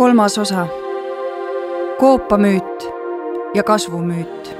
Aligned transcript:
kolmas 0.00 0.38
osa. 0.38 0.66
koopamüüt 1.98 2.88
ja 3.54 3.62
kasvumüüt. 3.62 4.56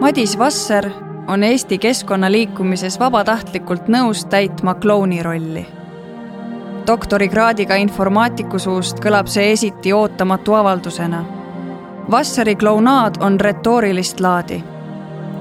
Madis 0.00 0.38
Vasser 0.38 0.90
on 1.26 1.42
Eesti 1.44 1.78
keskkonnaliikumises 1.78 3.00
vabatahtlikult 3.00 3.88
nõus 3.88 4.26
täitma 4.30 4.74
klouni 4.74 5.22
rolli. 5.22 5.66
doktorikraadiga 6.86 7.74
informaatiku 7.74 8.58
suust 8.58 9.00
kõlab 9.00 9.26
see 9.26 9.52
esiti 9.52 9.92
ootamatu 9.92 10.54
avaldusena. 10.54 11.24
Vasseri 12.10 12.54
klounaad 12.56 13.18
on 13.20 13.40
retoorilist 13.40 14.20
laadi 14.20 14.62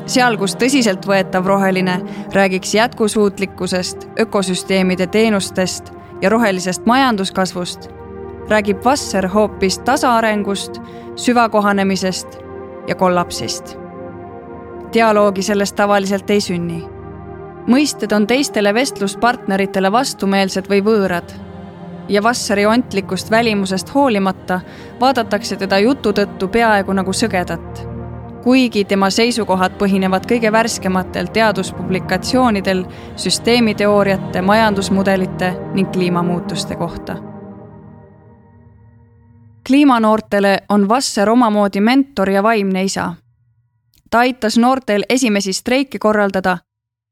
seal, 0.06 0.38
kus 0.38 0.56
tõsiseltvõetav 0.56 1.46
roheline 1.46 2.02
räägiks 2.34 2.74
jätkusuutlikkusest, 2.74 4.08
ökosüsteemide 4.20 5.08
teenustest 5.08 5.97
ja 6.22 6.30
rohelisest 6.30 6.86
majanduskasvust, 6.86 7.90
räägib 8.50 8.86
Vasser 8.86 9.28
hoopis 9.28 9.80
tasaarengust, 9.80 10.82
süvakohanemisest 11.16 12.38
ja 12.88 12.96
kollapsist. 12.96 13.78
dialoogi 14.94 15.42
sellest 15.42 15.76
tavaliselt 15.76 16.30
ei 16.30 16.42
sünni. 16.42 16.88
mõisted 17.68 18.16
on 18.16 18.28
teistele 18.28 18.74
vestluspartneritele 18.74 19.92
vastumeelsed 19.92 20.70
või 20.70 20.84
võõrad 20.84 21.34
ja 22.10 22.24
Vasseri 22.24 22.66
ontlikust 22.66 23.32
välimusest 23.32 23.94
hoolimata 23.94 24.62
vaadatakse 25.00 25.56
teda 25.56 25.80
jutu 25.80 26.12
tõttu 26.12 26.48
peaaegu 26.48 26.94
nagu 26.94 27.14
sõgedat 27.14 27.97
kuigi 28.48 28.86
tema 28.86 29.10
seisukohad 29.12 29.74
põhinevad 29.76 30.24
kõige 30.24 30.48
värskematel 30.56 31.28
teaduspublikatsioonidel 31.36 32.86
süsteemiteooriate, 33.20 34.42
majandusmudelite 34.42 35.50
ning 35.74 35.92
kliimamuutuste 35.92 36.76
kohta. 36.76 37.16
kliimanoortele 39.68 40.60
on 40.70 40.90
Vasser 40.90 41.30
omamoodi 41.30 41.82
mentor 41.82 42.30
ja 42.30 42.44
vaimne 42.44 42.84
isa. 42.84 43.14
ta 44.10 44.20
aitas 44.20 44.58
noortel 44.58 45.04
esimesi 45.10 45.54
streike 45.54 46.00
korraldada, 46.00 46.58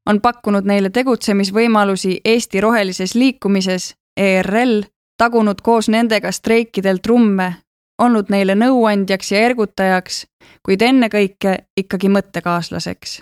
on 0.06 0.22
pakkunud 0.22 0.64
neile 0.64 0.90
tegutsemisvõimalusi 0.90 2.22
Eesti 2.26 2.62
rohelises 2.62 3.16
liikumises, 3.16 3.96
ERL, 4.18 4.82
tagunud 5.18 5.62
koos 5.62 5.90
nendega 5.90 6.32
streikidel 6.32 6.98
trumme 6.98 7.56
olnud 8.02 8.30
neile 8.30 8.56
nõuandjaks 8.56 9.32
ja 9.32 9.40
ergutajaks, 9.40 10.26
kuid 10.64 10.82
ennekõike 10.82 11.58
ikkagi 11.78 12.10
mõttekaaslaseks. 12.10 13.22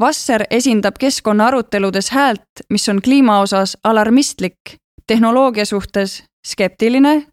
Vasser 0.00 0.42
esindab 0.50 0.98
keskkonna 0.98 1.46
aruteludes 1.46 2.10
häält, 2.10 2.64
mis 2.70 2.88
on 2.88 3.02
kliima 3.02 3.38
osas 3.40 3.76
alarmistlik, 3.84 4.76
tehnoloogia 5.06 5.64
suhtes 5.64 6.24
skeptiline 6.46 7.26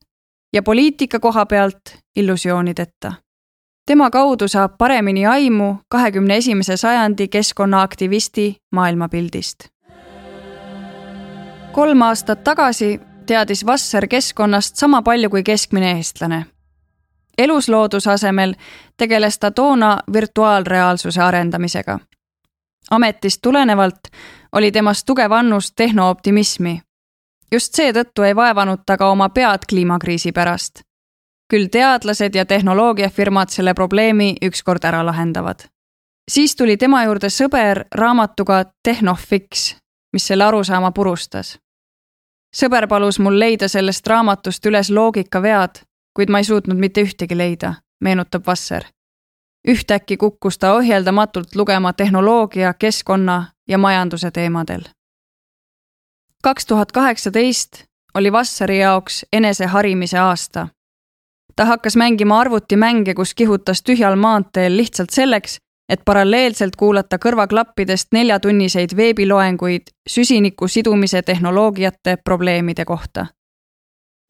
ja 0.54 0.64
poliitika 0.64 1.20
koha 1.20 1.46
pealt 1.46 1.98
illusioonideta. 2.16 3.14
tema 3.86 4.10
kaudu 4.10 4.48
saab 4.48 4.78
paremini 4.78 5.26
aimu 5.26 5.76
kahekümne 5.90 6.38
esimese 6.38 6.78
sajandi 6.78 7.28
keskkonnaaktivisti 7.28 8.56
maailmapildist. 8.72 9.68
kolm 11.72 12.02
aastat 12.02 12.44
tagasi 12.44 13.00
teadis 13.32 13.66
Vasser 13.66 14.08
keskkonnast 14.08 14.76
sama 14.76 15.02
palju 15.02 15.30
kui 15.30 15.44
keskmine 15.44 15.92
eestlane. 15.92 16.46
eluslooduse 17.38 18.12
asemel 18.12 18.54
tegeles 18.98 19.40
ta 19.40 19.52
toona 19.52 20.00
virtuaalreaalsuse 20.14 21.22
arendamisega. 21.22 22.00
ametist 22.92 23.42
tulenevalt 23.42 24.00
oli 24.52 24.72
temas 24.72 25.04
tugev 25.04 25.32
annus 25.32 25.72
tehnooptimismi. 25.72 26.82
just 27.52 27.74
seetõttu 27.74 28.24
ei 28.24 28.36
vaevanud 28.36 28.84
ta 28.86 28.98
ka 28.98 29.10
oma 29.10 29.30
pead 29.30 29.60
kliimakriisi 29.70 30.32
pärast. 30.32 30.82
küll 31.54 31.68
teadlased 31.72 32.36
ja 32.36 32.46
tehnoloogiafirmad 32.46 33.50
selle 33.50 33.74
probleemi 33.74 34.36
ükskord 34.42 34.84
ära 34.84 35.06
lahendavad. 35.06 35.60
siis 36.32 36.56
tuli 36.56 36.78
tema 36.78 37.04
juurde 37.04 37.28
sõber 37.28 37.86
raamatuga 37.96 38.66
Tehnofix, 38.84 39.76
mis 40.14 40.28
selle 40.28 40.44
arusaama 40.44 40.92
purustas 40.92 41.61
sõber 42.56 42.88
palus 42.88 43.20
mul 43.20 43.40
leida 43.40 43.68
sellest 43.68 44.08
raamatust 44.08 44.66
üles 44.66 44.90
loogikavead, 44.90 45.84
kuid 46.14 46.30
ma 46.30 46.42
ei 46.42 46.48
suutnud 46.48 46.78
mitte 46.78 47.02
ühtegi 47.02 47.38
leida, 47.38 47.74
meenutab 48.02 48.48
Vasser. 48.48 48.84
ühtäkki 49.68 50.18
kukkus 50.18 50.58
ta 50.58 50.74
ohjeldamatult 50.74 51.56
lugema 51.56 51.94
tehnoloogia, 51.94 52.74
keskkonna 52.74 53.46
ja 53.68 53.78
majanduse 53.78 54.32
teemadel. 54.32 54.82
kaks 56.44 56.66
tuhat 56.66 56.92
kaheksateist 56.92 57.84
oli 58.14 58.32
Vasseri 58.32 58.80
jaoks 58.80 59.26
eneseharimise 59.34 60.20
aasta. 60.20 60.68
ta 61.56 61.66
hakkas 61.66 61.96
mängima 61.96 62.40
arvutimänge, 62.40 63.14
kus 63.14 63.34
kihutas 63.34 63.84
tühjal 63.84 64.16
maanteel 64.16 64.78
lihtsalt 64.78 65.10
selleks, 65.10 65.58
et 65.92 66.02
paralleelselt 66.06 66.76
kuulata 66.80 67.18
kõrvaklappidest 67.20 68.14
neljatunniseid 68.16 68.96
veebiloenguid 68.96 69.92
süsiniku 70.10 70.68
sidumise 70.68 71.22
tehnoloogiate 71.22 72.18
probleemide 72.24 72.86
kohta. 72.86 73.26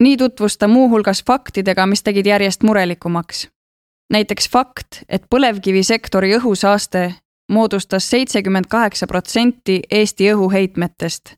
nii 0.02 0.16
tutvus 0.16 0.58
ta 0.58 0.68
muuhulgas 0.68 1.22
faktidega, 1.26 1.86
mis 1.86 2.02
tegid 2.02 2.26
järjest 2.26 2.62
murelikumaks. 2.62 3.48
näiteks 4.12 4.48
fakt, 4.48 5.02
et 5.08 5.22
põlevkivisektori 5.34 6.36
õhusaaste 6.38 7.12
moodustas 7.52 8.10
seitsekümmend 8.10 8.64
kaheksa 8.68 9.06
protsenti 9.06 9.80
Eesti 9.90 10.32
õhuheitmetest 10.32 11.34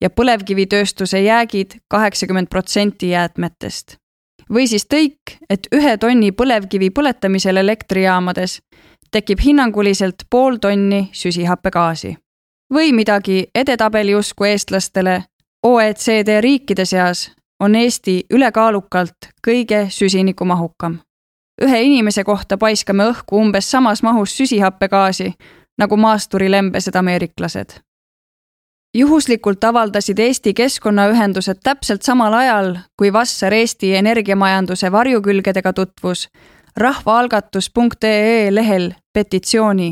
ja 0.00 0.10
põlevkivitööstuse 0.10 1.20
jäägid 1.20 1.70
kaheksakümmend 1.88 2.46
protsenti 2.48 3.10
jäätmetest. 3.10 3.96
Või 4.52 4.66
siis 4.68 4.86
tõik, 4.86 5.38
et 5.50 5.68
ühe 5.74 5.96
tonni 5.98 6.32
põlevkivi 6.32 6.90
põletamisel 6.90 7.56
elektrijaamades 7.56 8.60
tekib 9.10 9.38
hinnanguliselt 9.44 10.26
pool 10.30 10.56
tonni 10.56 11.08
süsihappegaasi. 11.12 12.16
või 12.74 12.92
midagi 12.92 13.46
edetabeli 13.54 14.14
usku 14.14 14.44
eestlastele, 14.44 15.22
OECD 15.62 16.40
riikide 16.40 16.84
seas 16.84 17.30
on 17.60 17.74
Eesti 17.74 18.24
ülekaalukalt 18.30 19.16
kõige 19.48 19.86
süsinikumahukam. 19.90 20.98
ühe 21.62 21.82
inimese 21.82 22.24
kohta 22.24 22.58
paiskame 22.58 23.04
õhku 23.04 23.36
umbes 23.40 23.70
samas 23.70 24.02
mahus 24.02 24.36
süsihappegaasi 24.36 25.34
nagu 25.78 25.96
maasturilembesed 25.96 26.94
ameeriklased. 26.94 27.85
Juhuslikult 28.96 29.64
avaldasid 29.64 30.18
Eesti 30.18 30.54
keskkonnaühendused 30.54 31.60
täpselt 31.62 32.02
samal 32.02 32.32
ajal, 32.34 32.76
kui 32.96 33.12
Vasser 33.12 33.52
Eesti 33.52 33.94
energiamajanduse 33.94 34.92
varjukülgedega 34.92 35.72
tutvus 35.72 36.28
rahvaalgatus.ee 36.76 38.54
lehel 38.54 38.92
petitsiooni, 39.12 39.90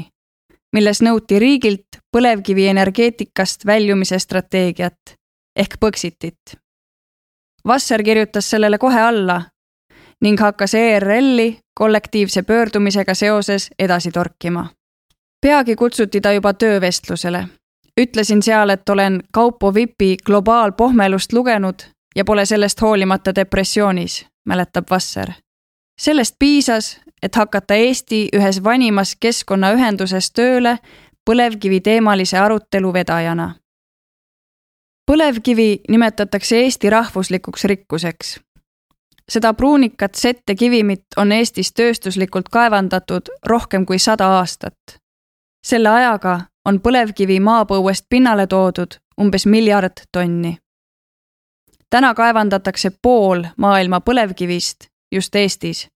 milles 0.73 1.03
nõuti 1.03 1.39
riigilt 1.39 2.01
põlevkivienergeetikast 2.13 3.67
väljumise 3.67 4.19
strateegiat 4.19 5.17
ehk 5.57 5.77
Põxitit. 5.81 6.57
Vasser 7.67 8.03
kirjutas 8.03 8.51
sellele 8.51 8.79
kohe 8.79 9.01
alla 9.01 9.43
ning 10.25 10.41
hakkas 10.41 10.75
ERL-i 10.75 11.59
kollektiivse 11.75 12.43
pöördumisega 12.43 13.15
seoses 13.15 13.71
edasi 13.79 14.11
torkima. 14.11 14.69
peagi 15.41 15.77
kutsuti 15.77 16.21
ta 16.21 16.33
juba 16.33 16.53
töövestlusele. 16.53 17.49
Ütlesin 18.01 18.43
seal, 18.43 18.69
et 18.69 18.89
olen 18.89 19.23
Kaupo 19.33 19.75
Vipi 19.75 20.17
globaalpohmelust 20.27 21.33
lugenud 21.33 21.83
ja 22.17 22.25
pole 22.25 22.47
sellest 22.47 22.81
hoolimata 22.81 23.35
depressioonis, 23.35 24.27
mäletab 24.45 24.85
Vasser 24.91 25.33
sellest 25.99 26.37
piisas, 26.39 27.01
et 27.23 27.35
hakata 27.35 27.75
Eesti 27.75 28.29
ühes 28.37 28.65
vanimas 28.65 29.17
keskkonnaühenduses 29.21 30.31
tööle 30.33 30.79
põlevkiviteemalise 31.25 32.39
arutelu 32.39 32.93
vedajana. 32.93 33.55
põlevkivi 35.07 35.81
nimetatakse 35.89 36.57
Eesti 36.57 36.91
rahvuslikuks 36.91 37.65
rikkuseks. 37.65 38.41
seda 39.29 39.55
pruunikat 39.55 40.15
sette 40.15 40.55
kivimit 40.55 41.05
on 41.17 41.33
Eestis 41.33 41.73
tööstuslikult 41.73 42.49
kaevandatud 42.49 43.29
rohkem 43.47 43.87
kui 43.87 43.99
sada 43.99 44.27
aastat. 44.27 44.77
Selle 45.65 45.89
ajaga 45.89 46.41
on 46.65 46.81
põlevkivi 46.81 47.41
maapõuest 47.41 48.07
pinnale 48.09 48.47
toodud 48.47 48.99
umbes 49.21 49.47
miljard 49.47 50.05
tonni. 50.13 50.59
täna 51.91 52.15
kaevandatakse 52.15 52.91
pool 53.03 53.45
maailma 53.57 54.01
põlevkivist 54.01 54.87
just 55.15 55.35
Eestis. 55.35 55.89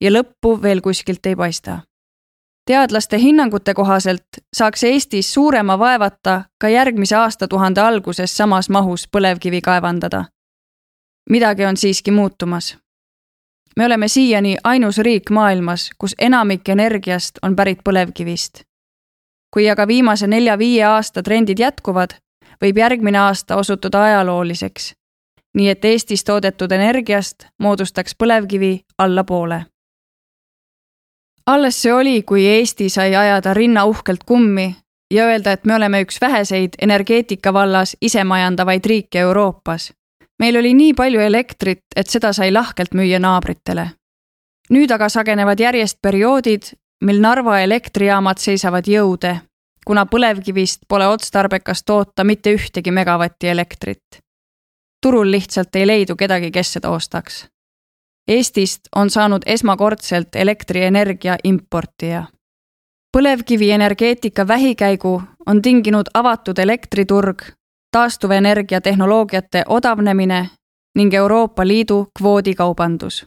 ja 0.00 0.10
lõppu 0.10 0.62
veel 0.62 0.80
kuskilt 0.80 1.26
ei 1.26 1.36
paista. 1.36 1.78
teadlaste 2.66 3.18
hinnangute 3.18 3.74
kohaselt 3.74 4.26
saaks 4.56 4.84
Eestis 4.84 5.32
suurema 5.34 5.78
vaevata 5.78 6.42
ka 6.60 6.68
järgmise 6.68 7.16
aastatuhande 7.16 7.80
alguses 7.80 8.36
samas 8.36 8.68
mahus 8.70 9.08
põlevkivi 9.16 9.60
kaevandada. 9.60 10.24
midagi 11.30 11.64
on 11.64 11.76
siiski 11.76 12.10
muutumas. 12.10 12.78
me 13.76 13.86
oleme 13.86 14.08
siiani 14.08 14.56
ainus 14.64 14.98
riik 14.98 15.30
maailmas, 15.30 15.90
kus 15.98 16.14
enamik 16.18 16.68
energiast 16.68 17.38
on 17.42 17.56
pärit 17.56 17.78
põlevkivist. 17.88 18.67
Kui 19.54 19.70
aga 19.70 19.86
viimase 19.86 20.26
nelja-viie 20.26 20.84
aasta 20.84 21.22
trendid 21.22 21.58
jätkuvad, 21.58 22.14
võib 22.62 22.78
järgmine 22.78 23.18
aasta 23.18 23.56
osutuda 23.56 24.02
ajalooliseks 24.04 24.92
nii 25.58 25.68
et 25.68 25.84
Eestis 25.84 26.24
toodetud 26.24 26.72
energiast 26.72 27.48
moodustaks 27.58 28.14
põlevkivi 28.14 28.80
alla 28.98 29.24
poole. 29.24 29.64
alles 31.46 31.82
see 31.82 31.92
oli, 31.92 32.22
kui 32.22 32.46
Eesti 32.46 32.88
sai 32.88 33.16
ajada 33.16 33.54
rinna 33.54 33.84
uhkelt 33.84 34.24
kummi 34.26 34.76
ja 35.14 35.24
öelda, 35.24 35.52
et 35.52 35.64
me 35.64 35.74
oleme 35.74 36.02
üks 36.04 36.20
väheseid 36.20 36.76
energeetika 36.82 37.52
vallas 37.52 37.96
isemajandavaid 38.00 38.84
riike 38.86 39.18
Euroopas. 39.18 39.92
meil 40.38 40.56
oli 40.56 40.74
nii 40.74 40.94
palju 40.94 41.20
elektrit, 41.20 41.84
et 41.96 42.06
seda 42.06 42.32
sai 42.32 42.52
lahkelt 42.52 42.94
müüa 42.94 43.18
naabritele. 43.18 43.90
nüüd 44.70 44.90
aga 44.90 45.08
sagenevad 45.08 45.60
järjest 45.60 45.98
perioodid, 46.02 46.62
mil 47.04 47.20
Narva 47.20 47.60
elektrijaamad 47.60 48.38
seisavad 48.38 48.86
jõude, 48.86 49.40
kuna 49.86 50.06
põlevkivist 50.06 50.80
pole 50.88 51.06
otstarbekas 51.08 51.84
toota 51.84 52.24
mitte 52.24 52.54
ühtegi 52.54 52.90
megavatti 52.90 53.48
elektrit. 53.48 54.22
turul 55.02 55.30
lihtsalt 55.30 55.76
ei 55.76 55.86
leidu 55.86 56.16
kedagi, 56.16 56.50
kes 56.50 56.72
seda 56.72 56.90
ostaks. 56.90 57.46
Eestist 58.28 58.88
on 58.96 59.10
saanud 59.10 59.42
esmakordselt 59.46 60.36
elektrienergia 60.36 61.36
importija 61.44 62.26
põlevkivienergeetika 63.18 64.48
vähikäigu 64.48 65.22
on 65.46 65.62
tinginud 65.62 66.06
avatud 66.14 66.58
elektriturg, 66.58 67.42
taastuvenergia 67.92 68.80
tehnoloogiate 68.80 69.64
odavnemine 69.68 70.48
ning 70.94 71.14
Euroopa 71.14 71.66
Liidu 71.66 72.06
kvoodikaubandus. 72.18 73.26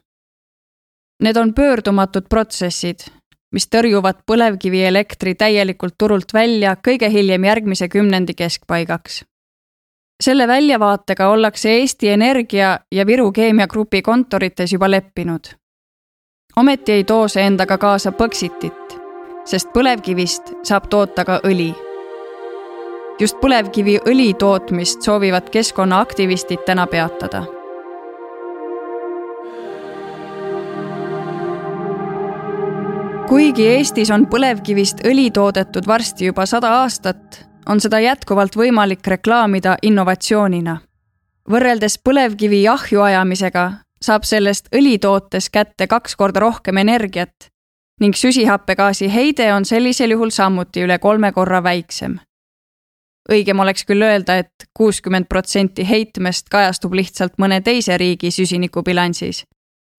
Need 1.24 1.36
on 1.36 1.54
pöördumatud 1.54 2.24
protsessid, 2.30 3.00
mis 3.52 3.68
tõrjuvad 3.68 4.24
põlevkivielektri 4.26 5.36
täielikult 5.36 5.96
turult 5.98 6.34
välja 6.34 6.76
kõige 6.88 7.10
hiljem 7.12 7.44
järgmise 7.44 7.88
kümnendi 7.90 8.34
keskpaigaks. 8.34 9.26
selle 10.24 10.48
väljavaatega 10.48 11.28
ollakse 11.28 11.70
Eesti 11.70 12.10
Energia 12.10 12.80
ja 12.92 13.06
Viru 13.06 13.32
Keemiagrupi 13.32 14.02
kontorites 14.02 14.74
juba 14.74 14.92
leppinud. 14.92 15.48
ometi 16.56 16.92
ei 16.92 17.04
too 17.04 17.28
see 17.28 17.44
endaga 17.44 17.78
kaasa 17.78 18.12
Põxitit 18.12 19.02
sest 19.46 19.72
põlevkivist 19.74 20.54
saab 20.68 20.90
toota 20.90 21.26
ka 21.26 21.40
õli. 21.48 21.72
just 23.20 23.38
põlevkiviõli 23.42 24.34
tootmist 24.34 25.02
soovivad 25.02 25.50
keskkonnaaktivistid 25.50 26.64
täna 26.66 26.88
peatada. 26.88 27.44
Kuigi 33.32 33.64
Eestis 33.64 34.10
on 34.12 34.26
põlevkivist 34.28 35.06
õli 35.08 35.30
toodetud 35.32 35.86
varsti 35.88 36.26
juba 36.28 36.44
sada 36.46 36.74
aastat, 36.82 37.38
on 37.70 37.80
seda 37.80 38.02
jätkuvalt 38.04 38.58
võimalik 38.60 39.08
reklaamida 39.08 39.78
innovatsioonina. 39.82 40.82
võrreldes 41.52 41.96
põlevkivi 42.04 42.68
ahju 42.68 43.02
ajamisega 43.02 43.64
saab 44.04 44.28
sellest 44.28 44.68
õlitootes 44.76 45.48
kätte 45.50 45.88
kaks 45.88 46.16
korda 46.16 46.40
rohkem 46.40 46.78
energiat 46.78 47.48
ning 48.02 48.16
süsihappegaasi 48.16 49.08
heide 49.14 49.54
on 49.54 49.66
sellisel 49.66 50.12
juhul 50.12 50.30
samuti 50.30 50.84
üle 50.84 51.00
kolme 51.00 51.32
korra 51.32 51.64
väiksem. 51.64 52.20
õigem 53.32 53.60
oleks 53.60 53.86
küll 53.86 54.02
öelda 54.02 54.38
et, 54.38 54.48
et 54.48 54.70
kuuskümmend 54.74 55.26
protsenti 55.30 55.90
heitmest 55.90 56.50
kajastub 56.50 56.94
lihtsalt 56.94 57.40
mõne 57.40 57.62
teise 57.62 57.98
riigi 57.98 58.32
süsinikubilansis, 58.32 59.46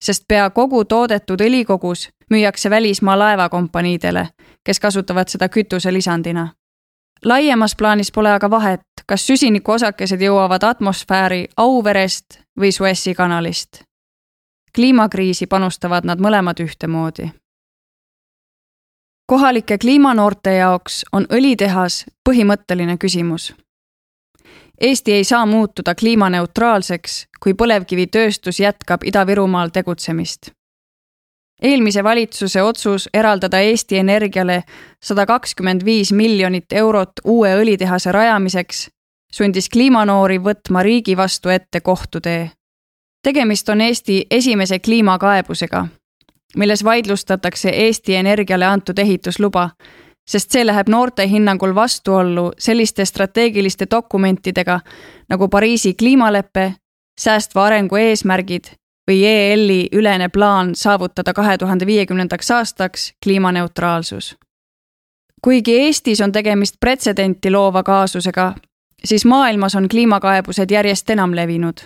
sest 0.03 0.23
pea 0.27 0.49
kogu 0.49 0.85
toodetud 0.85 1.41
õlikogus 1.41 2.09
müüakse 2.33 2.69
välismaa 2.69 3.19
laevakompaniidele, 3.19 4.27
kes 4.63 4.79
kasutavad 4.79 5.29
seda 5.29 5.49
kütuselisandina. 5.49 6.47
laiemas 7.25 7.75
plaanis 7.75 8.11
pole 8.11 8.33
aga 8.33 8.49
vahet, 8.49 8.81
kas 9.05 9.27
süsinikuosakesed 9.27 10.21
jõuavad 10.21 10.63
atmosfääri 10.63 11.47
Auverest 11.57 12.41
või 12.59 12.71
Suessi 12.71 13.13
kanalist. 13.13 13.83
kliimakriisi 14.75 15.47
panustavad 15.47 16.05
nad 16.05 16.19
mõlemad 16.19 16.59
ühtemoodi 16.59 17.31
kohalike 19.33 19.77
kliimanoorte 19.77 20.55
jaoks 20.55 21.05
on 21.11 21.25
õlitehas 21.25 22.03
põhimõtteline 22.29 22.97
küsimus. 23.01 23.53
Eesti 24.81 25.13
ei 25.13 25.23
saa 25.23 25.45
muutuda 25.45 25.95
kliimaneutraalseks, 25.95 27.27
kui 27.43 27.53
põlevkivitööstus 27.53 28.59
jätkab 28.59 29.03
Ida-Virumaal 29.03 29.69
tegutsemist. 29.73 30.51
Eelmise 31.63 32.03
valitsuse 32.03 32.61
otsus 32.61 33.09
eraldada 33.13 33.59
Eesti 33.59 33.97
Energiale 33.97 34.63
sada 35.03 35.25
kakskümmend 35.25 35.85
viis 35.85 36.11
miljonit 36.11 36.73
eurot 36.73 37.11
uue 37.23 37.55
õlitehase 37.55 38.11
rajamiseks 38.11 38.89
sundis 39.33 39.69
kliimanoori 39.69 40.37
võtma 40.37 40.83
riigi 40.83 41.17
vastu 41.17 41.49
ette 41.49 41.81
kohtutee. 41.81 42.51
tegemist 43.23 43.69
on 43.69 43.81
Eesti 43.81 44.25
esimese 44.31 44.79
kliimakaebusega 44.79 45.87
milles 46.57 46.83
vaidlustatakse 46.83 47.69
Eesti 47.69 48.15
Energiale 48.15 48.65
antud 48.65 48.99
ehitusluba, 48.99 49.69
sest 50.27 50.51
see 50.51 50.65
läheb 50.65 50.89
noorte 50.89 51.27
hinnangul 51.27 51.75
vastuollu 51.75 52.51
selliste 52.57 53.05
strateegiliste 53.05 53.87
dokumentidega 53.91 54.79
nagu 55.29 55.47
Pariisi 55.47 55.93
kliimalepe, 55.93 56.73
säästva 57.19 57.65
arengu 57.65 57.95
eesmärgid 57.95 58.73
või 59.11 59.25
EL-i 59.25 59.87
ülene 59.91 60.29
plaan 60.29 60.75
saavutada 60.75 61.33
kahe 61.33 61.57
tuhande 61.57 61.85
viiekümnendaks 61.85 62.51
aastaks 62.51 63.13
kliimaneutraalsus. 63.23 64.35
kuigi 65.41 65.79
Eestis 65.79 66.21
on 66.21 66.31
tegemist 66.31 66.75
pretsedenti 66.79 67.51
loova 67.51 67.83
kaasusega, 67.83 68.53
siis 69.05 69.25
maailmas 69.25 69.75
on 69.75 69.87
kliimakaebused 69.87 70.71
järjest 70.71 71.09
enam 71.09 71.35
levinud. 71.35 71.77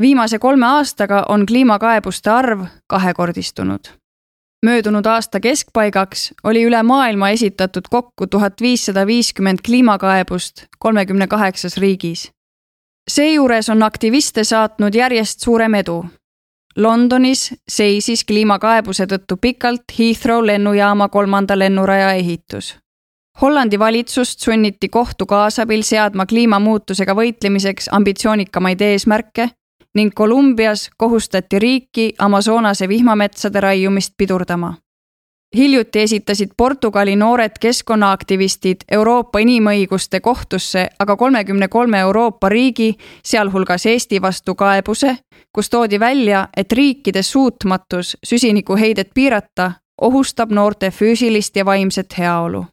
viimase 0.00 0.38
kolme 0.38 0.66
aastaga 0.66 1.24
on 1.28 1.46
kliimakaebuste 1.46 2.30
arv 2.30 2.64
kahekordistunud 2.86 4.04
möödunud 4.64 5.06
aasta 5.06 5.40
keskpaigaks 5.40 6.32
oli 6.44 6.64
üle 6.64 6.82
maailma 6.82 7.28
esitatud 7.36 7.88
kokku 7.90 8.26
tuhat 8.26 8.60
viissada 8.60 9.06
viiskümmend 9.06 9.58
kliimakaebust 9.66 10.66
kolmekümne 10.78 11.26
kaheksas 11.26 11.76
riigis. 11.76 12.30
seejuures 13.10 13.68
on 13.68 13.82
aktiviste 13.82 14.44
saatnud 14.44 14.94
järjest 14.94 15.40
suurem 15.40 15.74
edu. 15.74 16.04
Londonis 16.76 17.54
seisis 17.68 18.24
kliimakaebuse 18.24 19.06
tõttu 19.06 19.36
pikalt 19.40 19.92
Heathrow 19.98 20.46
lennujaama 20.46 21.08
kolmanda 21.08 21.58
lennuraja 21.58 22.12
ehitus. 22.12 22.74
Hollandi 23.42 23.78
valitsust 23.78 24.40
sunniti 24.40 24.88
kohtu 24.88 25.26
kaasabil 25.26 25.82
seadma 25.82 26.26
kliimamuutusega 26.26 27.14
võitlemiseks 27.14 27.88
ambitsioonikamaid 27.92 28.80
eesmärke 28.80 29.48
ning 29.94 30.14
Kolumbias 30.14 30.90
kohustati 30.96 31.58
riiki 31.58 32.12
Amazonase 32.18 32.88
vihmametsade 32.88 33.60
raiumist 33.60 34.14
pidurdama. 34.16 34.74
Hiljuti 35.54 36.00
esitasid 36.00 36.50
Portugali 36.56 37.16
noored 37.16 37.52
keskkonnaaktivistid 37.60 38.76
Euroopa 38.90 39.38
Inimõiguste 39.38 40.20
Kohtusse 40.20 40.88
aga 40.98 41.16
kolmekümne 41.16 41.68
kolme 41.68 41.98
Euroopa 41.98 42.48
riigi, 42.48 42.94
sealhulgas 43.24 43.86
Eesti 43.86 44.22
vastu 44.22 44.54
kaebuse, 44.54 45.16
kus 45.52 45.70
toodi 45.70 46.00
välja, 46.00 46.48
et 46.56 46.72
riikide 46.72 47.22
suutmatus 47.22 48.16
süsinikuheidet 48.26 49.10
piirata 49.14 49.72
ohustab 50.00 50.50
noorte 50.50 50.90
füüsilist 50.90 51.56
ja 51.56 51.64
vaimset 51.64 52.18
heaolu. 52.18 52.66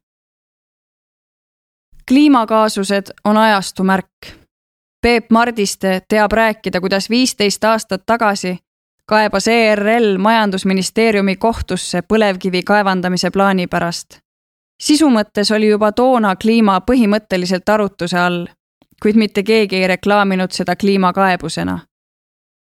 kliimakaasused 2.07 3.07
on 3.25 3.37
ajastu 3.37 3.83
märk 3.83 4.41
Peep 5.01 5.31
Mardiste 5.31 6.01
teab 6.09 6.31
rääkida, 6.31 6.81
kuidas 6.81 7.09
viisteist 7.09 7.63
aastat 7.63 8.03
tagasi 8.05 8.57
kaebas 9.11 9.47
ERL 9.47 10.17
majandusministeeriumi 10.17 11.35
kohtusse 11.35 11.99
põlevkivi 12.01 12.61
kaevandamise 12.63 13.31
plaani 13.31 13.67
pärast. 13.67 14.19
sisu 14.81 15.09
mõttes 15.09 15.51
oli 15.55 15.67
juba 15.67 15.91
toona 15.91 16.35
kliima 16.35 16.77
põhimõtteliselt 16.91 17.69
arutluse 17.69 18.19
all, 18.19 18.45
kuid 19.03 19.19
mitte 19.19 19.43
keegi 19.43 19.75
ei 19.75 19.87
reklaaminud 19.87 20.51
seda 20.51 20.75
kliimakaebusena. 20.75 21.79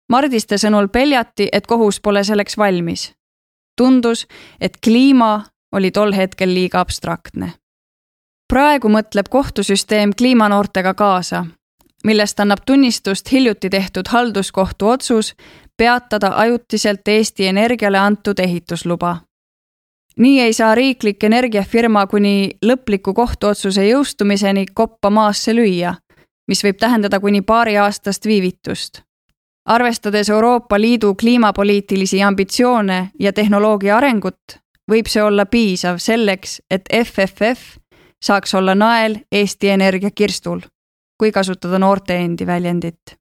Mardiste 0.08 0.58
sõnul 0.62 0.88
peljati, 0.88 1.48
et 1.52 1.66
kohus 1.66 2.00
pole 2.00 2.24
selleks 2.24 2.58
valmis. 2.58 3.12
tundus, 3.76 4.26
et 4.60 4.78
kliima 4.84 5.44
oli 5.72 5.90
tol 5.90 6.12
hetkel 6.12 6.54
liiga 6.54 6.80
abstraktne. 6.80 7.52
praegu 8.48 8.88
mõtleb 8.88 9.28
kohtusüsteem 9.28 10.12
kliimanoortega 10.18 10.94
kaasa 10.94 11.46
millest 12.04 12.40
annab 12.40 12.58
tunnistust 12.66 13.32
hiljuti 13.32 13.70
tehtud 13.70 14.08
halduskohtu 14.08 14.88
otsus 14.88 15.34
peatada 15.78 16.32
ajutiselt 16.34 17.08
Eesti 17.08 17.46
Energiale 17.46 17.98
antud 17.98 18.38
ehitusluba. 18.38 19.16
nii 20.18 20.40
ei 20.40 20.52
saa 20.52 20.74
riiklik 20.74 21.24
energiafirma 21.24 22.06
kuni 22.06 22.50
lõpliku 22.66 23.14
kohtuotsuse 23.14 23.84
jõustumiseni 23.88 24.64
koppa 24.74 25.10
maasse 25.10 25.54
lüüa, 25.54 25.94
mis 26.48 26.64
võib 26.64 26.78
tähendada 26.80 27.20
kuni 27.20 27.42
paariaastast 27.42 28.26
viivitust. 28.26 29.02
arvestades 29.64 30.30
Euroopa 30.30 30.80
Liidu 30.80 31.14
kliimapoliitilisi 31.14 32.22
ambitsioone 32.22 33.10
ja 33.20 33.32
tehnoloogia 33.32 33.96
arengut, 33.96 34.58
võib 34.90 35.06
see 35.06 35.22
olla 35.22 35.46
piisav 35.46 35.98
selleks, 35.98 36.62
et 36.70 36.82
FFF 37.04 37.78
saaks 38.24 38.54
olla 38.54 38.74
nael 38.74 39.18
Eesti 39.32 39.68
Energia 39.68 40.10
kirstul 40.10 40.60
kui 41.18 41.32
kasutada 41.32 41.78
noorte 41.78 42.16
endi 42.16 42.46
väljendit. 42.46 43.18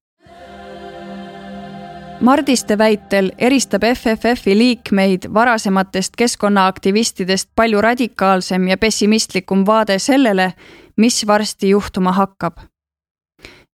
Mardiste 2.19 2.77
väitel 2.77 3.31
eristab 3.37 3.83
FFF-i 3.83 4.57
liikmeid 4.57 5.19
varasematest 5.33 6.15
keskkonnaaktivistidest 6.17 7.49
palju 7.55 7.81
radikaalsem 7.81 8.67
ja 8.67 8.77
pessimistlikum 8.77 9.65
vaade 9.65 9.99
sellele, 9.99 10.53
mis 10.97 11.27
varsti 11.27 11.69
juhtuma 11.69 12.11
hakkab. 12.11 12.57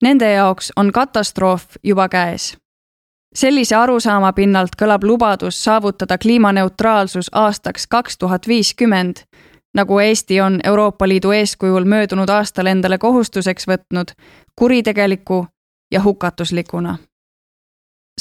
Nende 0.01 0.33
jaoks 0.33 0.71
on 0.75 0.91
katastroof 0.91 1.63
juba 1.83 2.09
käes. 2.09 2.57
sellise 3.35 3.75
arusaama 3.75 4.33
pinnalt 4.33 4.75
kõlab 4.81 5.03
lubadus 5.03 5.63
saavutada 5.63 6.17
kliimaneutraalsus 6.17 7.29
aastaks 7.31 7.87
kaks 7.87 8.17
tuhat 8.17 8.47
viiskümmend, 8.47 9.15
nagu 9.73 9.99
Eesti 9.99 10.41
on 10.41 10.59
Euroopa 10.63 11.07
Liidu 11.07 11.31
eeskujul 11.31 11.85
möödunud 11.85 12.29
aastal 12.29 12.65
endale 12.65 12.97
kohustuseks 12.97 13.67
võtnud, 13.67 14.11
kuritegeliku 14.55 15.45
ja 15.91 16.03
hukatuslikuna 16.03 16.97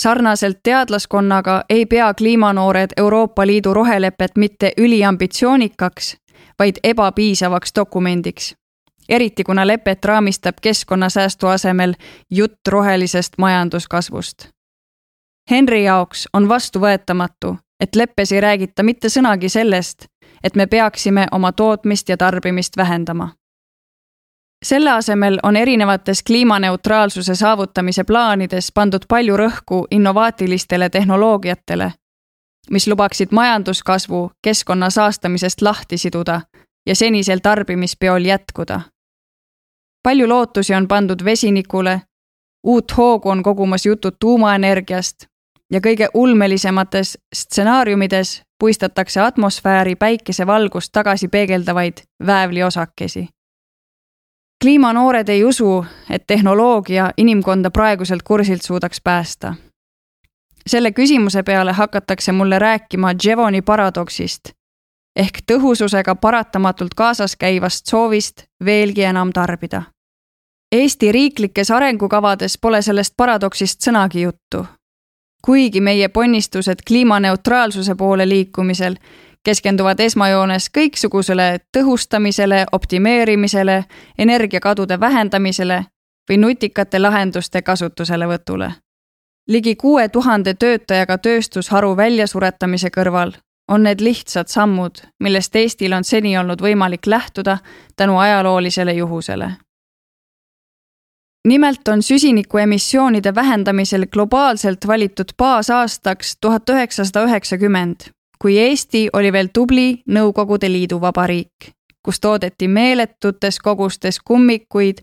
sarnaselt 0.00 0.58
teadlaskonnaga 0.62 1.64
ei 1.70 1.87
pea 1.87 2.14
kliimanoored 2.14 2.90
Euroopa 2.96 3.46
Liidu 3.46 3.75
rohelepet 3.75 4.30
mitte 4.37 4.72
üliambitsioonikaks, 4.76 6.16
vaid 6.58 6.76
ebapiisavaks 6.84 7.72
dokumendiks. 7.75 8.54
eriti 9.08 9.44
kuna 9.44 9.66
lepet 9.66 10.04
raamistab 10.04 10.54
keskkonnasäästu 10.62 11.46
asemel 11.46 11.94
jutt 12.30 12.68
rohelisest 12.68 13.32
majanduskasvust. 13.38 14.49
Henry 15.50 15.82
jaoks 15.82 16.28
on 16.32 16.49
vastuvõetamatu, 16.49 17.56
et 17.80 17.94
leppes 17.94 18.32
ei 18.32 18.40
räägita 18.40 18.82
mitte 18.82 19.08
sõnagi 19.08 19.49
sellest, 19.49 20.04
et 20.44 20.56
me 20.56 20.66
peaksime 20.66 21.26
oma 21.32 21.52
tootmist 21.52 22.08
ja 22.08 22.16
tarbimist 22.16 22.76
vähendama 22.76 23.28
selle 24.62 24.90
asemel 24.90 25.38
on 25.42 25.57
erinevates 25.57 26.23
kliimaneutraalsuse 26.23 27.35
saavutamise 27.35 28.04
plaanides 28.04 28.73
pandud 28.75 29.02
palju 29.09 29.37
rõhku 29.37 29.87
innovaatilistele 29.90 30.88
tehnoloogiatele, 30.88 31.92
mis 32.71 32.87
lubaksid 32.88 33.28
majanduskasvu 33.33 34.31
keskkonna 34.42 34.90
saastamisest 34.90 35.62
lahti 35.62 35.99
siduda 35.99 36.40
ja 36.87 36.95
senisel 36.95 37.38
tarbimispeol 37.38 38.25
jätkuda. 38.25 38.81
palju 40.02 40.28
lootusi 40.28 40.75
on 40.75 40.88
pandud 40.88 41.25
vesinikule, 41.25 42.00
uut 42.66 42.97
hoogu 42.97 43.28
on 43.28 43.42
kogumas 43.42 43.87
jutud 43.87 44.12
tuumaenergiast 44.21 45.26
ja 45.73 45.81
kõige 45.81 46.09
ulmelisemates 46.14 47.19
stsenaariumides 47.35 48.42
puistatakse 48.59 49.21
atmosfääri 49.21 49.97
päikesevalgust 49.97 50.88
tagasi 50.92 51.28
peegeldavaid 51.28 51.95
väävliosakesi 52.26 53.28
kliimanoored 54.62 55.28
ei 55.28 55.45
usu, 55.45 55.85
et 56.11 56.23
tehnoloogia 56.26 57.11
inimkonda 57.16 57.71
praeguselt 57.71 58.23
kursilt 58.23 58.62
suudaks 58.62 59.00
päästa. 59.04 59.54
selle 60.66 60.90
küsimuse 60.90 61.42
peale 61.42 61.73
hakatakse 61.73 62.33
mulle 62.33 62.59
rääkima 62.59 63.09
Jevoni 63.25 63.62
paradoksist 63.62 64.40
ehk 65.16 65.38
tõhususega 65.52 66.14
paratamatult 66.14 66.95
kaasas 66.95 67.37
käivast 67.37 67.87
soovist 67.87 68.42
veelgi 68.64 69.02
enam 69.02 69.33
tarbida. 69.33 69.83
Eesti 70.73 71.12
riiklikes 71.12 71.71
arengukavades 71.71 72.59
pole 72.59 72.83
sellest 72.83 73.14
paradoksist 73.16 73.83
sõnagi 73.88 74.23
juttu. 74.23 74.66
kuigi 75.45 75.81
meie 75.81 76.09
ponnistused 76.09 76.76
kliimaneutraalsuse 76.87 77.95
poole 77.95 78.28
liikumisel 78.28 78.95
keskenduvad 79.44 80.00
esmajoones 80.00 80.70
kõiksugusele 80.78 81.58
tõhustamisele, 81.76 82.64
optimeerimisele, 82.72 83.84
energiakadude 84.18 85.00
vähendamisele 85.00 85.84
või 86.30 86.38
nutikate 86.38 86.99
lahenduste 86.99 87.62
kasutuselevõtule. 87.62 88.72
ligi 89.49 89.76
kuue 89.76 90.08
tuhande 90.08 90.54
töötajaga 90.54 91.18
tööstusharu 91.18 91.96
väljasuretamise 91.96 92.88
kõrval 92.96 93.32
on 93.68 93.82
need 93.82 94.00
lihtsad 94.00 94.46
sammud, 94.49 95.02
millest 95.20 95.56
Eestil 95.56 95.92
on 95.92 96.04
seni 96.04 96.38
olnud 96.38 96.61
võimalik 96.61 97.06
lähtuda 97.06 97.58
tänu 97.96 98.18
ajaloolisele 98.18 98.92
juhusele. 98.92 99.52
nimelt 101.49 101.88
on 101.88 102.02
süsinikuemissioonide 102.02 103.34
vähendamisel 103.34 104.06
globaalselt 104.06 104.87
valitud 104.87 105.28
baasaastaks 105.38 106.37
tuhat 106.40 106.70
üheksasada 106.70 107.25
üheksakümmend 107.25 108.12
kui 108.42 108.58
Eesti 108.58 109.08
oli 109.12 109.32
veel 109.32 109.49
tubli 109.54 110.02
Nõukogude 110.11 110.66
Liidu 110.70 110.99
vabariik, 111.00 111.68
kus 112.02 112.18
toodeti 112.20 112.68
meeletutes 112.68 113.61
kogustes 113.62 114.18
kummikuid, 114.20 114.99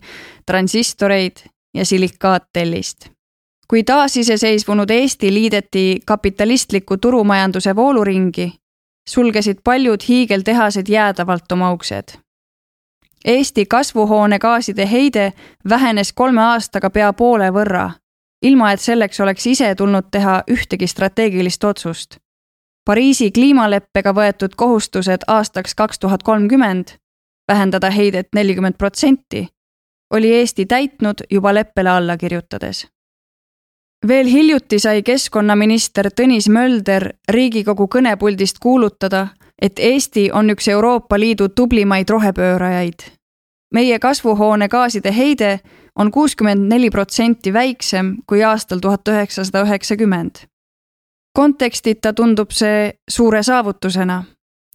transistoreid 0.46 1.46
ja 1.74 1.84
silikaattellist. 1.84 3.08
kui 3.70 3.84
taasiseseisvunud 3.84 4.90
Eesti 4.90 5.32
liideti 5.34 6.00
kapitalistliku 6.06 6.96
turumajanduse 6.96 7.76
vooluringi, 7.76 8.52
sulgesid 9.08 9.58
paljud 9.64 10.00
hiigeltehased 10.08 10.88
jäädavalt 10.88 11.52
oma 11.52 11.72
uksed. 11.72 12.08
Eesti 13.24 13.66
kasvuhoonegaaside 13.66 14.90
heide 14.90 15.32
vähenes 15.68 16.12
kolme 16.12 16.42
aastaga 16.42 16.90
pea 16.90 17.12
poole 17.12 17.50
võrra, 17.50 17.90
ilma 18.42 18.72
et 18.72 18.80
selleks 18.80 19.20
oleks 19.20 19.46
ise 19.46 19.74
tulnud 19.74 20.10
teha 20.10 20.42
ühtegi 20.50 20.86
strateegilist 20.86 21.64
otsust 21.64 22.18
Pariisi 22.84 23.30
kliimaleppega 23.30 24.12
võetud 24.16 24.54
kohustused 24.56 25.26
aastaks 25.26 25.74
kaks 25.74 25.98
tuhat 25.98 26.22
kolmkümmend, 26.22 26.96
vähendada 27.52 27.90
heidet 27.90 28.28
nelikümmend 28.34 28.78
protsenti, 28.78 29.48
oli 30.10 30.32
Eesti 30.32 30.66
täitnud 30.66 31.26
juba 31.30 31.54
leppele 31.54 31.90
alla 31.90 32.16
kirjutades. 32.16 32.86
veel 34.08 34.26
hiljuti 34.26 34.78
sai 34.78 35.02
keskkonnaminister 35.02 36.08
Tõnis 36.20 36.48
Mölder 36.48 37.12
Riigikogu 37.28 37.86
kõnepuldist 37.86 38.58
kuulutada, 38.60 39.26
et 39.62 39.78
Eesti 39.78 40.30
on 40.32 40.50
üks 40.50 40.68
Euroopa 40.68 41.18
Liidu 41.20 41.48
tublimaid 41.48 42.08
rohepöörajaid. 42.08 43.00
meie 43.74 43.98
kasvuhoonegaaside 43.98 45.16
heide 45.16 45.60
on 45.96 46.10
kuuskümmend 46.10 46.72
neli 46.72 46.90
protsenti 46.90 47.52
väiksem 47.52 48.16
kui 48.26 48.44
aastal 48.44 48.78
tuhat 48.78 49.08
üheksasada 49.08 49.62
üheksakümmend 49.62 50.50
kontekstita 51.32 52.12
tundub 52.12 52.50
see 52.50 52.92
suure 53.10 53.42
saavutusena, 53.42 54.24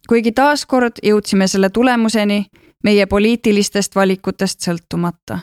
kuigi 0.08 0.32
taaskord 0.32 1.02
jõudsime 1.02 1.48
selle 1.48 1.70
tulemuseni 1.70 2.46
meie 2.84 3.06
poliitilistest 3.06 3.96
valikutest 3.96 4.60
sõltumata. 4.60 5.38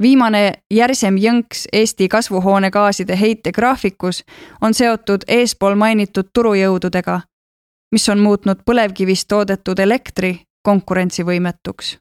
viimane 0.00 0.52
järsem 0.70 1.16
jõnks 1.16 1.66
Eesti 1.72 2.08
kasvuhoonegaaside 2.08 3.20
heite 3.20 3.52
graafikus 3.52 4.24
on 4.60 4.74
seotud 4.74 5.24
eespool 5.28 5.74
mainitud 5.74 6.28
turujõududega, 6.32 7.20
mis 7.92 8.08
on 8.08 8.18
muutnud 8.18 8.58
põlevkivist 8.66 9.28
toodetud 9.28 9.78
elektri 9.78 10.40
konkurentsivõimetuks. 10.62 11.98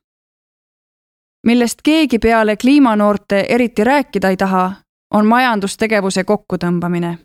millest 1.47 1.81
keegi 1.83 2.19
peale 2.19 2.57
kliimanoorte 2.57 3.45
eriti 3.49 3.83
rääkida 3.83 4.29
ei 4.29 4.37
taha, 4.37 4.71
on 5.13 5.25
majandustegevuse 5.25 6.23
kokkutõmbamine 6.23 7.17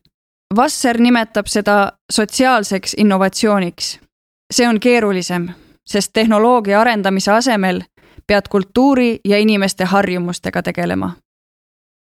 Vasser 0.56 1.00
nimetab 1.00 1.46
seda 1.46 1.92
sotsiaalseks 2.12 2.94
innovatsiooniks. 2.98 4.00
see 4.52 4.68
on 4.68 4.80
keerulisem, 4.80 5.48
sest 5.86 6.10
tehnoloogia 6.12 6.80
arendamise 6.80 7.32
asemel 7.32 7.80
pead 8.26 8.48
kultuuri 8.50 9.20
ja 9.24 9.38
inimeste 9.38 9.84
harjumustega 9.84 10.62
tegelema. 10.62 11.12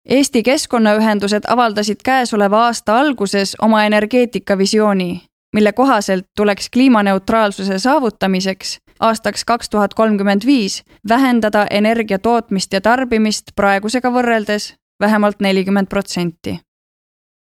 Eesti 0.10 0.44
keskkonnaühendused 0.44 1.48
avaldasid 1.48 2.00
käesoleva 2.04 2.66
aasta 2.66 3.00
alguses 3.00 3.56
oma 3.62 3.84
energeetikavisiooni, 3.84 5.22
mille 5.54 5.74
kohaselt 5.74 6.26
tuleks 6.38 6.70
kliimaneutraalsuse 6.70 7.80
saavutamiseks 7.80 8.80
aastaks 9.00 9.46
kaks 9.46 9.70
tuhat 9.70 9.94
kolmkümmend 9.94 10.46
viis 10.46 10.84
vähendada 11.10 11.68
energia 11.70 12.20
tootmist 12.20 12.74
ja 12.74 12.82
tarbimist 12.82 13.46
praegusega 13.56 14.12
võrreldes 14.12 14.74
vähemalt 15.00 15.40
nelikümmend 15.40 15.88
protsenti 15.88 16.60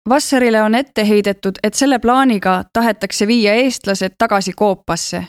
Vassarile 0.10 0.64
on 0.64 0.76
ette 0.76 1.08
heidetud, 1.08 1.52
et 1.64 1.74
selle 1.74 2.00
plaaniga 2.00 2.64
tahetakse 2.74 3.28
viia 3.28 3.54
eestlased 3.54 4.16
tagasi 4.18 4.54
koopasse. 4.54 5.28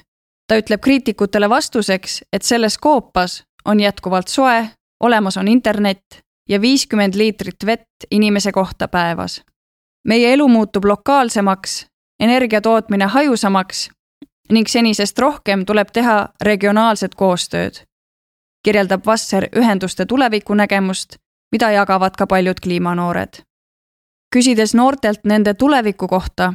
ta 0.49 0.57
ütleb 0.57 0.81
kriitikutele 0.81 1.49
vastuseks, 1.49 2.25
et 2.33 2.43
selles 2.43 2.79
koopas 2.79 3.45
on 3.65 3.81
jätkuvalt 3.81 4.29
soe, 4.29 4.69
olemas 5.01 5.37
on 5.37 5.49
internet 5.49 6.25
ja 6.49 6.61
viiskümmend 6.61 7.15
liitrit 7.15 7.67
vett 7.67 8.07
inimese 8.11 8.53
kohta 8.53 8.89
päevas. 8.89 9.43
meie 10.09 10.33
elu 10.33 10.49
muutub 10.49 10.85
lokaalsemaks, 10.85 11.87
energia 12.21 12.61
tootmine 12.61 13.05
hajusamaks 13.05 13.91
ning 14.51 14.67
senisest 14.67 15.19
rohkem 15.19 15.67
tuleb 15.67 15.89
teha 15.93 16.29
regionaalset 16.43 17.15
koostööd. 17.15 17.75
kirjeldab 18.65 19.07
Vasser 19.07 19.49
ühenduste 19.57 20.07
tulevikunägemust, 20.07 21.17
mida 21.53 21.71
jagavad 21.71 22.17
ka 22.17 22.27
paljud 22.27 22.61
kliimanoored 22.61 23.52
küsides 24.33 24.75
noortelt 24.75 25.25
nende 25.25 25.55
tuleviku 25.55 26.09
kohta, 26.09 26.55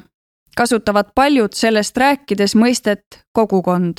kasutavad 0.57 1.13
paljud 1.15 1.53
sellest 1.53 1.97
rääkides 1.97 2.55
mõistet 2.55 3.23
kogukond. 3.33 3.97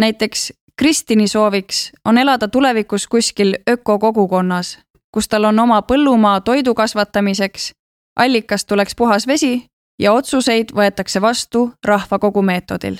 näiteks 0.00 0.52
Kristini 0.76 1.28
sooviks 1.28 1.92
on 2.04 2.18
elada 2.18 2.48
tulevikus 2.48 3.06
kuskil 3.06 3.54
ökokogukonnas, 3.70 4.78
kus 5.14 5.28
tal 5.28 5.44
on 5.44 5.58
oma 5.58 5.82
põllumaa 5.82 6.40
toidu 6.40 6.74
kasvatamiseks 6.74 7.72
allikast 8.16 8.66
tuleks 8.68 8.94
puhas 8.94 9.26
vesi 9.26 9.66
ja 9.98 10.12
otsuseid 10.12 10.72
võetakse 10.74 11.20
vastu 11.20 11.72
rahvakogu 11.84 12.42
meetodil. 12.42 12.96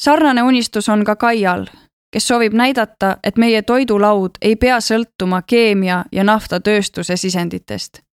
sarnane 0.00 0.42
unistus 0.42 0.88
on 0.88 1.04
ka 1.04 1.16
Kaial, 1.16 1.66
kes 2.12 2.28
soovib 2.28 2.52
näidata, 2.52 3.16
et 3.22 3.36
meie 3.36 3.62
toidulaud 3.62 4.30
ei 4.42 4.56
pea 4.56 4.80
sõltuma 4.80 5.42
keemia 5.42 6.04
ja 6.12 6.24
naftatööstuse 6.24 7.16
sisenditest. 7.16 8.05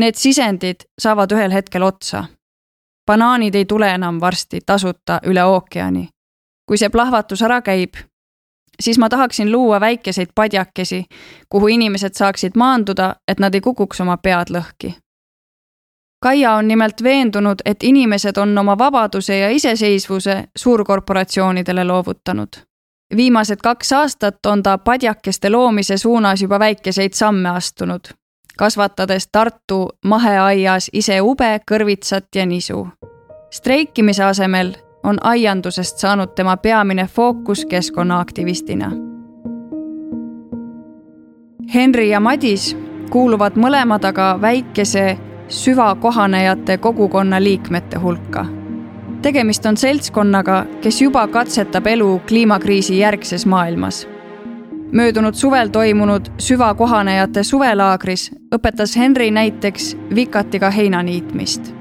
Need 0.00 0.16
sisendid 0.16 0.86
saavad 0.98 1.32
ühel 1.36 1.52
hetkel 1.52 1.82
otsa. 1.82 2.24
banaanid 3.06 3.54
ei 3.54 3.64
tule 3.64 3.88
enam 3.94 4.20
varsti 4.20 4.60
tasuta 4.66 5.20
üle 5.26 5.44
ookeani. 5.44 6.08
kui 6.66 6.78
see 6.78 6.88
plahvatus 6.88 7.42
ära 7.42 7.60
käib, 7.60 7.94
siis 8.80 8.98
ma 8.98 9.08
tahaksin 9.08 9.52
luua 9.52 9.80
väikeseid 9.80 10.28
padjakesi, 10.34 11.04
kuhu 11.48 11.66
inimesed 11.66 12.14
saaksid 12.14 12.56
maanduda, 12.56 13.14
et 13.28 13.40
nad 13.40 13.54
ei 13.54 13.60
kukuks 13.60 14.00
oma 14.00 14.16
pead 14.16 14.54
lõhki. 14.56 14.94
Kaia 16.22 16.52
on 16.54 16.68
nimelt 16.68 17.02
veendunud, 17.02 17.60
et 17.64 17.82
inimesed 17.82 18.36
on 18.36 18.58
oma 18.58 18.78
vabaduse 18.78 19.38
ja 19.38 19.50
iseseisvuse 19.50 20.44
suurkorporatsioonidele 20.56 21.84
loovutanud. 21.84 22.48
viimased 23.16 23.58
kaks 23.62 23.92
aastat 23.92 24.46
on 24.46 24.62
ta 24.62 24.78
padjakeste 24.78 25.50
loomise 25.50 25.96
suunas 25.96 26.42
juba 26.42 26.58
väikeseid 26.58 27.12
samme 27.12 27.48
astunud, 27.48 28.00
kasvatades 28.60 29.28
Tartu 29.32 29.88
maheaias 30.04 30.90
ise 30.92 31.20
ube, 31.20 31.60
kõrvitsat 31.70 32.26
ja 32.34 32.46
nisu. 32.46 32.88
streikimise 33.50 34.24
asemel 34.24 34.74
on 35.02 35.18
aiandusest 35.24 35.98
saanud 35.98 36.34
tema 36.34 36.56
peamine 36.56 37.06
fookus 37.06 37.64
keskkonnaaktivistina. 37.64 38.90
Henri 41.74 42.10
ja 42.10 42.20
Madis 42.20 42.76
kuuluvad 43.10 43.56
mõlemad 43.56 44.04
aga 44.04 44.38
väikese 44.40 45.18
süvakohanejate 45.48 46.78
kogukonna 46.78 47.42
liikmete 47.42 47.98
hulka. 47.98 48.46
tegemist 49.22 49.66
on 49.66 49.76
seltskonnaga, 49.76 50.66
kes 50.80 51.02
juba 51.02 51.26
katsetab 51.26 51.86
elu 51.86 52.20
kliimakriisi 52.28 52.98
järgses 52.98 53.46
maailmas. 53.46 54.08
Möödunud 54.92 55.34
suvel 55.34 55.68
toimunud 55.68 56.32
süvakohanejate 56.38 57.42
suvelaagris 57.42 58.30
õpetas 58.54 58.96
Henri 58.96 59.30
näiteks 59.30 59.96
vikatiga 60.14 60.70
heina 60.70 61.02
niitmist 61.02 61.80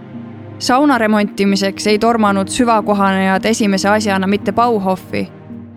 sauna 0.60 0.98
remontimiseks 0.98 1.88
ei 1.88 2.00
tormanud 2.00 2.48
süvakohanejad 2.48 3.46
esimese 3.46 3.90
asjana 3.90 4.28
mitte 4.28 4.52
Bauhofi, 4.52 5.28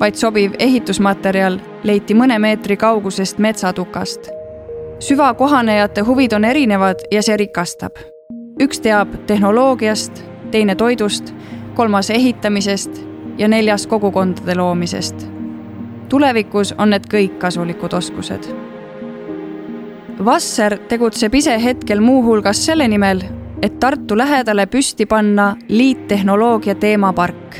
vaid 0.00 0.14
sobiv 0.14 0.52
ehitusmaterjal 0.58 1.58
leiti 1.84 2.14
mõne 2.14 2.38
meetri 2.38 2.76
kaugusest 2.76 3.38
metsatukast. 3.38 4.30
süvakohanejate 4.98 6.00
huvid 6.00 6.32
on 6.32 6.44
erinevad 6.44 6.96
ja 7.10 7.22
see 7.22 7.36
rikastab. 7.36 7.92
üks 8.62 8.80
teab 8.80 9.08
tehnoloogiast, 9.26 10.24
teine 10.50 10.74
toidust, 10.74 11.34
kolmas 11.74 12.10
ehitamisest 12.10 13.00
ja 13.38 13.48
neljas 13.48 13.86
kogukondade 13.86 14.54
loomisest. 14.54 15.31
Tulevikus 16.12 16.74
on 16.78 16.92
need 16.92 17.08
kõik 17.08 17.40
kasulikud 17.40 17.96
oskused 17.96 18.52
Vasser 20.24 20.76
tegutseb 20.88 21.34
ise 21.34 21.54
hetkel 21.64 22.00
muuhulgas 22.00 22.60
selle 22.66 22.86
nimel, 22.88 23.22
et 23.62 23.78
Tartu 23.80 24.16
lähedale 24.18 24.66
püsti 24.66 25.06
panna 25.06 25.56
liittehnoloogia 25.68 26.74
teemapark. 26.74 27.56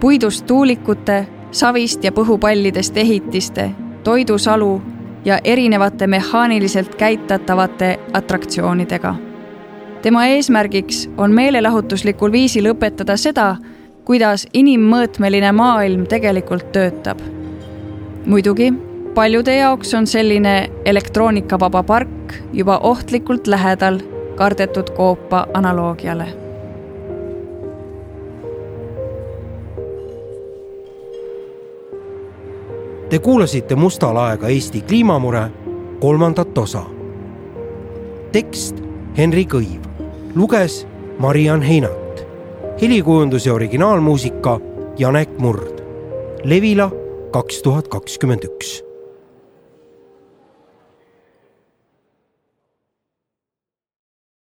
puidust 0.00 0.46
tuulikute, 0.46 1.26
savist 1.50 2.04
ja 2.04 2.12
põhupallidest 2.12 2.96
ehitiste, 2.96 3.70
toidusalu 4.04 4.82
ja 5.24 5.38
erinevate 5.44 6.06
mehaaniliselt 6.06 6.94
käitatavate 6.94 8.00
atraktsioonidega. 8.12 9.14
tema 10.02 10.26
eesmärgiks 10.26 11.10
on 11.16 11.32
meelelahutuslikul 11.32 12.32
viisil 12.32 12.66
õpetada 12.72 13.16
seda, 13.16 13.56
kuidas 14.04 14.46
inimmõõtmeline 14.52 15.52
maailm 15.52 16.06
tegelikult 16.06 16.72
töötab. 16.72 17.33
Muidugi, 18.26 18.72
paljude 19.14 19.56
jaoks 19.56 19.94
on 19.94 20.06
selline 20.06 20.70
elektroonikavaba 20.84 21.82
park 21.82 22.34
juba 22.52 22.78
ohtlikult 22.78 23.46
lähedal 23.46 24.00
kardetud 24.36 24.90
koopa 24.90 25.46
analoogiale. 25.54 26.26
Te 33.08 33.18
kuulasite 33.18 33.74
Musta 33.74 34.14
laega 34.14 34.48
Eesti 34.48 34.80
kliimamure 34.80 35.50
kolmandat 36.00 36.58
osa. 36.58 36.82
tekst 38.32 38.76
Henri 39.18 39.44
Kõiv, 39.44 39.84
luges 40.34 40.86
Mariann 41.18 41.62
Heinat, 41.62 42.26
helikujundus 42.82 43.46
ja 43.46 43.54
originaalmuusika 43.54 44.60
Janek 44.98 45.38
Murd. 45.38 45.80
Levila 46.44 46.90
kaks 47.34 47.62
tuhat 47.66 47.88
kakskümmend 47.90 48.44
üks 48.46 48.76